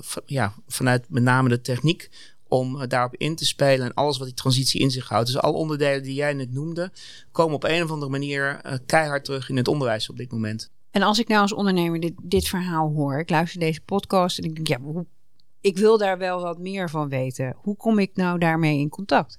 [0.00, 2.10] van, ja, vanuit met name de techniek
[2.48, 5.26] om daarop in te spelen en alles wat die transitie in zich houdt.
[5.26, 6.92] Dus alle onderdelen die jij net noemde,
[7.32, 10.70] komen op een of andere manier uh, keihard terug in het onderwijs op dit moment.
[10.90, 14.44] En als ik nou als ondernemer dit, dit verhaal hoor, ik luister deze podcast en
[14.44, 15.04] ik denk, ja,
[15.60, 17.56] ik wil daar wel wat meer van weten.
[17.56, 19.38] Hoe kom ik nou daarmee in contact?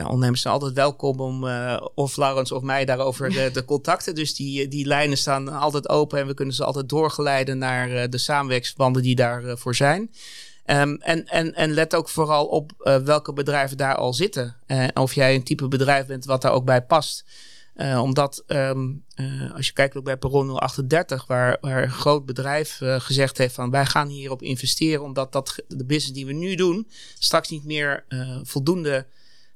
[0.00, 4.14] Ja, ondernemers zijn altijd welkom om uh, of Laurens of mij daarover de contacten.
[4.14, 8.02] Dus die, die lijnen staan altijd open en we kunnen ze altijd doorgeleiden naar uh,
[8.10, 10.00] de samenwerksverbanden die daarvoor voor zijn.
[10.66, 12.72] Um, en, en, en let ook vooral op
[13.04, 14.56] welke bedrijven daar al zitten.
[14.66, 17.24] Uh, of jij een type bedrijf bent wat daar ook bij past.
[18.00, 19.04] Omdat um,
[19.54, 23.70] als je kijkt ook bij Perron 038, waar, waar een groot bedrijf gezegd heeft van
[23.70, 28.04] wij gaan hierop investeren, omdat dat de business die we nu doen straks niet meer
[28.42, 29.06] voldoende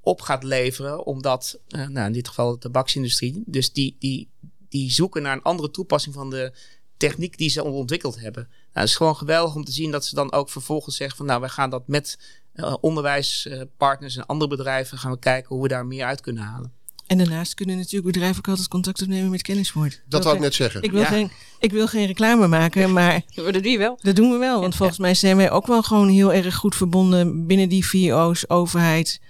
[0.04, 1.06] op gaat leveren.
[1.06, 4.28] Omdat, nou in dit geval de tabaksindustrie, dus die, die,
[4.68, 6.52] die zoeken naar een andere toepassing van de
[6.96, 8.42] techniek die ze ontwikkeld hebben.
[8.48, 11.26] Nou, het is gewoon geweldig om te zien dat ze dan ook vervolgens zeggen van
[11.26, 12.18] nou, wij gaan dat met
[12.54, 16.72] uh, onderwijspartners en andere bedrijven gaan we kijken hoe we daar meer uit kunnen halen.
[17.06, 20.02] En daarnaast kunnen natuurlijk bedrijven ook altijd contact opnemen met kenniswoord.
[20.08, 20.82] Dat wou ik net zeggen.
[20.82, 21.06] Ik wil, ja.
[21.06, 23.22] geen, ik wil geen reclame maken, maar...
[23.34, 23.98] dat doen we wel.
[24.02, 25.04] Dat doen we wel, want ja, volgens ja.
[25.04, 29.20] mij zijn wij ook wel gewoon heel erg goed verbonden binnen die VO's, overheid,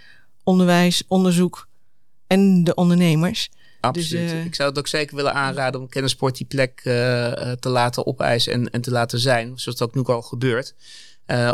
[0.44, 1.68] onderwijs, onderzoek
[2.26, 3.50] en de ondernemers.
[3.80, 4.30] Absoluut.
[4.30, 7.68] Dus, ik zou het ook zeker willen aanraden om Kennisport die plek eh, eh, te
[7.68, 9.46] laten opeisen en, en te laten zijn.
[9.46, 10.74] Zoals het ook nu al gebeurt.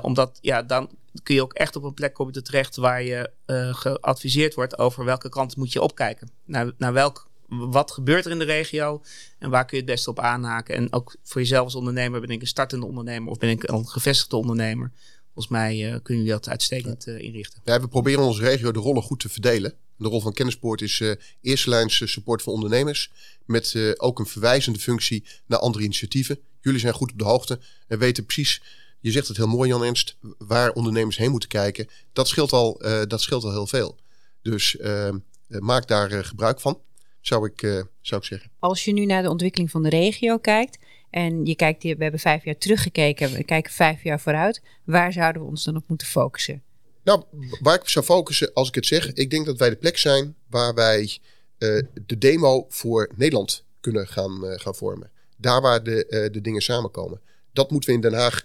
[0.02, 0.90] Omdat ja, dan
[1.22, 3.30] kun je ook echt op een plek komen te terecht waar je
[3.72, 6.30] geadviseerd wordt over welke kant moet je opkijken.
[6.44, 9.02] Naar, naar welk, wat gebeurt er in de regio
[9.38, 10.74] en waar kun je het beste op aanhaken.
[10.74, 13.88] En ook voor jezelf als ondernemer, ben ik een startende ondernemer of ben ik een
[13.88, 14.92] gevestigde ondernemer?
[15.32, 17.60] Volgens mij eh, kun je dat uitstekend eh, inrichten.
[17.64, 19.74] Ja, we proberen in onze regio de rollen goed te verdelen.
[19.96, 23.10] De rol van Kennispoort is eh eerste lijns eh, support voor ondernemers.
[23.44, 26.38] Met eh, ook een verwijzende functie naar andere initiatieven.
[26.60, 28.62] Jullie zijn goed op de hoogte en weten precies,
[29.00, 31.88] je zegt het heel mooi Jan Ernst, waar ondernemers heen moeten kijken.
[32.12, 33.96] Dat scheelt al, eh, dat scheelt al heel veel.
[34.42, 35.12] Dus eh, eh,
[35.60, 36.80] maak daar eh, gebruik van,
[37.20, 38.50] zou ik, eh, zou ik zeggen.
[38.58, 40.78] Als je nu naar de ontwikkeling van de regio kijkt
[41.10, 45.42] en je kijkt, we hebben vijf jaar teruggekeken, we kijken vijf jaar vooruit, waar zouden
[45.42, 46.62] we ons dan op moeten focussen?
[47.04, 47.22] Nou,
[47.60, 50.34] waar ik zou focussen als ik het zeg, ik denk dat wij de plek zijn
[50.46, 51.18] waar wij
[51.58, 55.10] eh, de demo voor Nederland kunnen gaan, eh, gaan vormen.
[55.36, 57.20] Daar waar de, eh, de dingen samenkomen.
[57.52, 58.44] Dat moeten we in Den Haag,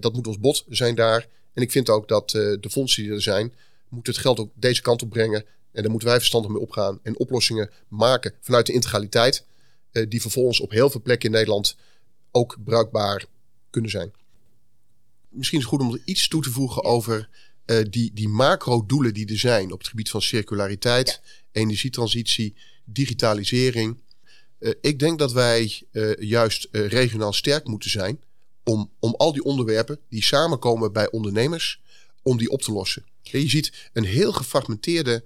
[0.00, 1.26] dat moet ons bod zijn daar.
[1.54, 3.54] En ik vind ook dat de fondsen die er zijn,
[3.88, 5.44] moeten het geld ook deze kant op brengen.
[5.72, 9.44] En daar moeten wij verstandig mee opgaan en oplossingen maken vanuit de integraliteit.
[9.92, 11.76] Eh, die vervolgens op heel veel plekken in Nederland
[12.30, 13.24] ook bruikbaar
[13.70, 14.12] kunnen zijn.
[15.28, 17.28] Misschien is het goed om er iets toe te voegen over
[17.64, 21.20] eh, die, die macro-doelen die er zijn op het gebied van circulariteit,
[21.52, 23.96] energietransitie, digitalisering.
[24.58, 25.82] Eh, ik denk dat wij
[26.18, 28.20] juist regionaal sterk moeten zijn
[28.64, 31.80] om, om al die onderwerpen die samenkomen bij ondernemers,
[32.22, 33.04] om die op te lossen.
[33.22, 35.24] Je ziet een heel gefragmenteerde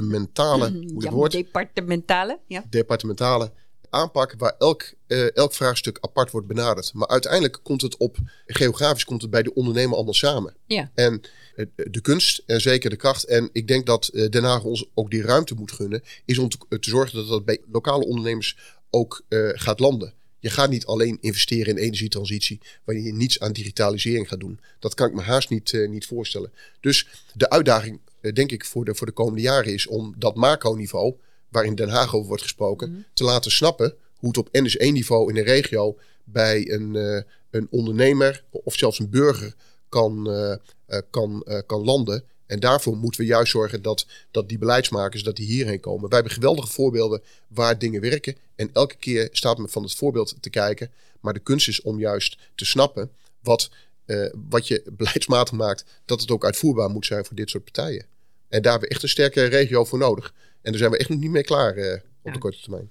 [0.00, 2.64] departementale, hoe Ja, het woord, departementale, ja.
[2.70, 3.52] departementale
[3.94, 6.94] aanpak waar elk, eh, elk vraagstuk apart wordt benaderd.
[6.94, 10.54] Maar uiteindelijk komt het op, geografisch komt het bij de ondernemer allemaal samen.
[10.66, 10.90] Ja.
[10.94, 11.20] En
[11.56, 14.86] eh, de kunst en zeker de kracht, en ik denk dat eh, Den Haag ons
[14.94, 18.56] ook die ruimte moet gunnen, is om te, te zorgen dat dat bij lokale ondernemers
[18.90, 19.22] ook
[19.54, 20.12] gaat landen.
[20.38, 24.60] Je gaat niet alleen investeren in energietransitie wanneer je niets aan digitalisering gaat doen.
[24.78, 26.52] Dat kan ik me haast niet, niet voorstellen.
[26.80, 28.00] Dus de uitdaging,
[28.32, 31.14] denk ik, voor de, voor de komende jaren is om dat macroniveau,
[31.48, 35.36] waar in Den Haag over wordt gesproken, te laten snappen hoe het op NS1-niveau in
[35.36, 39.54] een regio bij een, eh, een ondernemer of zelfs een burger
[39.88, 40.52] kan, eh,
[40.86, 42.24] eh, kan, eh, kan landen.
[42.46, 46.08] En daarvoor moeten we juist zorgen dat, dat die beleidsmakers dat die hierheen komen.
[46.08, 48.36] Wij hebben geweldige voorbeelden waar dingen werken.
[48.56, 50.90] En elke keer staat men van het voorbeeld te kijken.
[51.20, 53.10] Maar de kunst is om juist te snappen
[53.42, 53.70] wat,
[54.04, 58.06] eh, wat je beleidsmatig maakt, dat het ook uitvoerbaar moet zijn voor dit soort partijen.
[58.54, 60.34] En daar hebben we echt een sterke regio voor nodig.
[60.62, 62.32] En daar zijn we echt nog niet mee klaar eh, op Ja.
[62.32, 62.90] de korte termijn.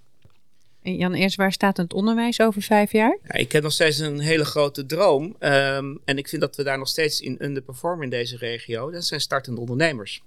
[0.82, 3.17] En Jan, eerst waar staat het onderwijs over vijf jaar?
[3.28, 5.36] Ja, ik heb nog steeds een hele grote droom.
[5.39, 8.91] ehm, en ik vind dat we daar nog steeds in underperformen in deze regio.
[8.91, 10.23] Dat zijn startende ondernemers.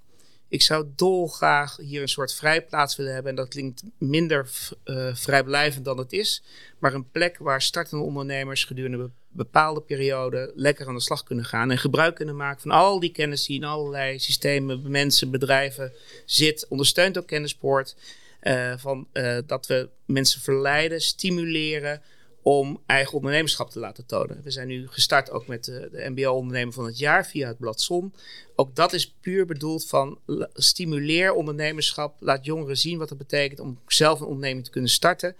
[0.49, 3.31] Ik zou dolgraag hier een soort vrijplaats willen hebben.
[3.31, 4.51] En dat klinkt minder
[4.85, 6.43] eh, vrijblijvend dan het is.
[6.79, 11.45] Maar een plek waar startende ondernemers gedurende be- bepaalde perioden lekker aan de slag kunnen
[11.45, 11.71] gaan.
[11.71, 15.93] En gebruik kunnen maken van al die kennis die in allerlei systemen, mensen, bedrijven
[16.25, 16.67] zit.
[16.69, 17.97] Ondersteunt ook kennispoort.
[18.41, 22.03] Eh, van, eh, dat we mensen verleiden, stimuleren
[22.47, 24.41] om eigen ondernemerschap te laten tonen.
[24.43, 27.81] We zijn nu gestart ook met de, de MBO-ondernemer van het jaar via het blad
[27.81, 28.15] Zon.
[28.57, 30.19] Ook dat is puur bedoeld van
[30.53, 32.17] stimuleer ondernemerschap.
[32.21, 35.37] Laat jongeren zien wat het betekent om zelf een onderneming te kunnen starten.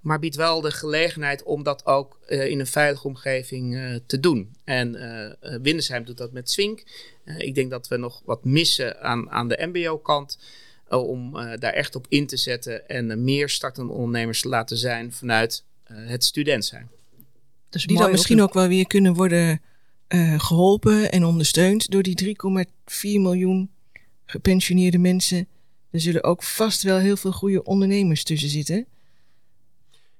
[0.00, 4.20] Maar biedt wel de gelegenheid om dat ook eh, in een veilige omgeving eh, te
[4.20, 4.56] doen.
[4.64, 6.82] En eh eh, Windesheim doet dat met Swink.
[7.24, 10.38] Eh, ik denk dat we nog wat missen aan, aan de MBO-kant.
[10.88, 14.48] eh, om eh, daar echt op in te zetten en eh, meer startende ondernemers te
[14.48, 16.88] laten zijn vanuit eh, het student zijn.
[17.70, 19.60] Dus Die dan misschien ook wel weer kunnen worden
[20.06, 22.66] eh, geholpen en ondersteund door die 3,4
[23.00, 23.70] miljoen
[24.26, 25.48] gepensioneerde mensen.
[25.90, 28.86] Er zullen ook vast wel heel veel goede ondernemers tussen zitten.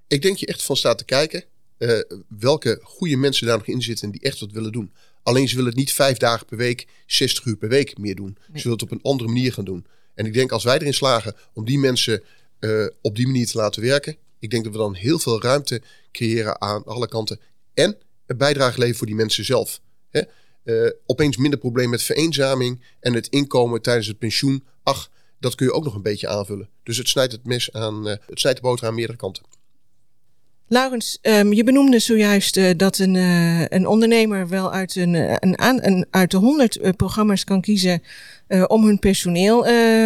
[0.06, 1.44] Ik denk je echt van staat te kijken
[1.78, 4.92] eh, welke goede mensen daar nog in zitten die echt wat willen doen.
[5.22, 8.38] Alleen ze willen het niet vijf dagen per week, 60 uur per week meer doen.
[8.46, 9.86] Ze willen het op een andere manier gaan doen.
[10.14, 12.22] En ik denk als wij erin slagen om die mensen
[12.58, 15.82] eh, op die manier te laten werken, ik denk dat we dan heel veel ruimte
[16.12, 17.40] creëren aan alle kanten.
[17.74, 17.96] En
[18.26, 19.80] een bijdrage leveren voor die mensen zelf.
[20.10, 20.20] Hè?
[20.62, 24.64] Eh, opeens minder probleem met vereenzaming en het inkomen tijdens het pensioen.
[24.82, 26.68] Ach, dat kun je ook nog een beetje aanvullen.
[26.82, 29.42] Dus het snijdt het mes aan, eh, het snijdt de boter aan meerdere kanten.
[30.70, 35.34] Laurens, ehm, je benoemde zojuist eh, dat een, eh, een ondernemer wel uit, een, eh,
[35.38, 38.02] een, een, uit de 100 programma's kan kiezen
[38.66, 39.58] om hun personeel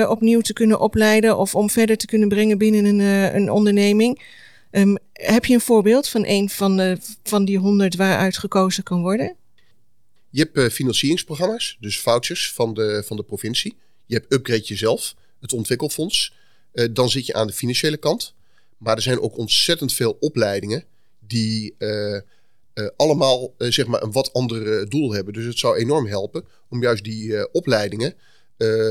[0.08, 2.98] opnieuw te kunnen opleiden of om verder te kunnen brengen binnen een,
[3.36, 4.22] een onderneming.
[4.70, 9.36] Ehm, heb je een voorbeeld van een van, van die 100 waaruit gekozen kan worden?
[10.30, 13.76] Je hebt financieringsprogramma's, dus vouchers van de, van de provincie.
[14.06, 16.34] Je hebt Upgrade Jezelf, het ontwikkelfonds.
[16.90, 18.34] dan zit je aan de financiële kant.
[18.82, 20.84] Maar er zijn ook ontzettend veel opleidingen
[21.26, 22.22] die eh, eh,
[22.96, 25.32] allemaal eh, zeg maar een wat ander doel hebben.
[25.32, 28.14] Dus het zou enorm helpen om juist die opleidingen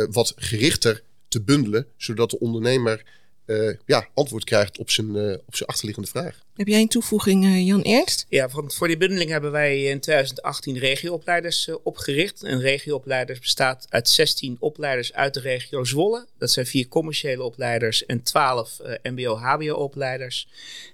[0.10, 3.06] wat gerichter te bundelen, zodat de ondernemer
[3.46, 6.42] eh, ja, antwoord krijgt op zijn, eh, op zijn achterliggende vraag.
[6.62, 8.26] Heb jij een toevoeging, eh, Jan Ernst?
[8.30, 12.44] Ja, want voor die bundeling hebben wij in 2018 regioopleiders opgericht.
[12.44, 16.28] En regioopleiders bestaat uit 16 opleiders uit de regio Zwolle.
[16.38, 20.48] Dat zijn vier commerciële opleiders en 12 eh, mbo-hbo-opleiders.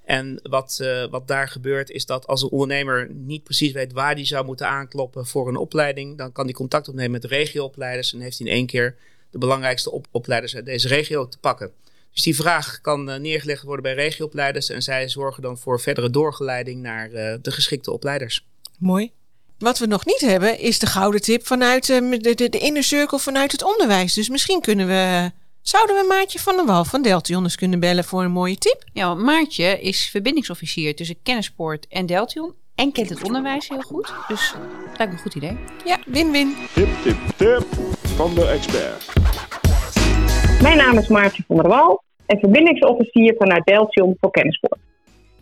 [0.06, 4.16] En wat, eh, wat daar gebeurt is dat als een ondernemer niet precies weet waar
[4.16, 8.14] die zou moeten aankloppen voor een opleiding, dan kan die contact opnemen met de regioopleiders
[8.14, 8.96] en heeft hij in één keer
[9.32, 11.72] de belangrijkste op- opleiders uit deze regio te pakken.
[12.18, 16.10] Dus die vraag kan eh, neergelegd worden bij regioopleiders en zij zorgen dan voor verdere
[16.10, 18.46] doorgeleiding naar eh, de geschikte opleiders.
[18.80, 19.12] Mooi.
[19.58, 22.84] Wat we nog niet hebben is de gouden tip vanuit eh, de, de, de inner
[22.84, 24.14] circle vanuit het onderwijs.
[24.14, 25.32] Dus misschien kunnen we.
[25.62, 28.84] Zouden we Maartje van der Wal van Deltion eens kunnen bellen voor een mooie tip?
[28.94, 32.54] Ja, want Maartje is verbindingsofficier tussen Kennispoort en Deltion.
[32.76, 34.14] En kent het onderwijs heel goed.
[34.28, 34.54] Dus
[34.98, 35.58] lijkt me een goed idee.
[35.86, 36.56] Ja, win-win.
[36.74, 37.68] Tip, tip, tip
[38.16, 39.06] van de expert.
[40.62, 44.80] Mijn naam is Maartje van der Wal en verbindingsofficier vanuit Deltion voor Kennisport.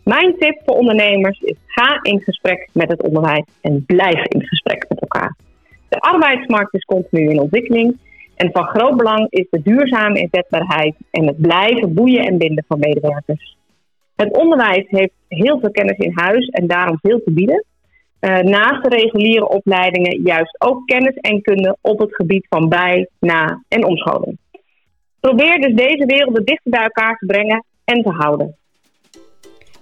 [0.04, 4.86] Mijn tip voor ondernemers is ga in gesprek met het onderwijs en blijf in gesprek
[4.90, 5.36] met elkaar.
[5.90, 7.98] De arbeidsmarkt is continu in ontwikkeling
[8.36, 12.80] en van groot belang is de duurzame inzetbaarheid en het blijven boeien en binden van
[12.80, 13.58] medewerkers.
[14.16, 17.66] Het onderwijs heeft heel veel kennis in huis en daarom veel te bieden.
[18.20, 23.08] Eh, naast de reguliere opleidingen juist ook kennis en kunde op het gebied van bij,
[23.20, 24.38] na en omscholing.
[25.26, 28.56] Probeer dus deze werelden dichter bij elkaar te brengen en te houden.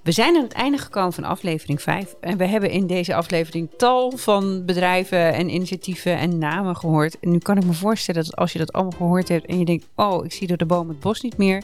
[0.04, 2.16] We zijn aan het einde gekomen van aflevering 5.
[2.22, 7.20] En we hebben in deze aflevering tal van bedrijven en initiatieven en namen gehoord.
[7.20, 9.66] En nu kan ik me voorstellen dat als je dat allemaal gehoord hebt en je
[9.66, 11.64] denkt: Oh, ik zie door de boom het bos niet meer.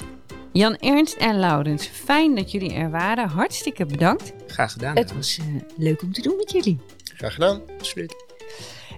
[0.53, 3.29] Jan Ernst en Laurens, fijn dat jullie er waren.
[3.29, 4.33] Hartstikke bedankt.
[4.47, 4.95] Graag gedaan.
[4.95, 5.45] Het was eh,
[5.77, 6.79] leuk om te doen met jullie.
[7.15, 7.61] Graag gedaan.
[7.77, 8.30] Absoluut.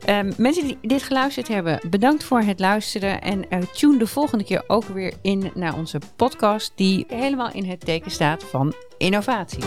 [0.06, 3.22] Ehm, mensen die dit geluisterd hebben, bedankt voor het luisteren.
[3.22, 7.66] En eh, tune de volgende keer ook weer in naar onze podcast, die helemaal in
[7.66, 9.64] het teken staat van innovatie.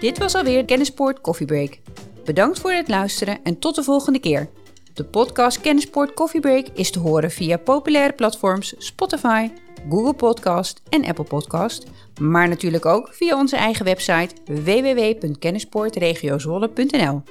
[0.00, 1.78] Dit was alweer Kennisport Coffee Break.
[2.24, 4.48] Bedankt voor het luisteren en tot de volgende keer.
[4.94, 9.50] De podcast Kennisport Coffee Break is te horen via populaire platforms Spotify,
[9.88, 11.86] Google Podcast en Apple Podcast,
[12.20, 17.22] maar natuurlijk ook via onze eigen website www.kennisportregiozwolle.nl.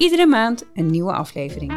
[0.00, 1.72] Iedere maand een nieuwe aflevering.